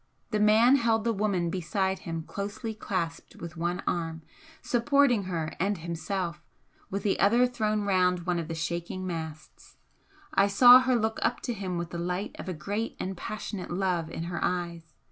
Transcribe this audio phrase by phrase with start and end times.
[0.31, 4.23] The man held the woman beside him closely clasped with one arm,
[4.59, 6.43] supporting her and himself,
[6.89, 9.77] with the other thrown round one of the shaking masts.
[10.33, 13.69] I saw her look up to him with the light of a great and passionate
[13.69, 14.95] love in her eyes.